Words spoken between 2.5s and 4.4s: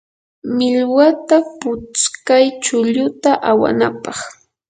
chulluta awanapaq.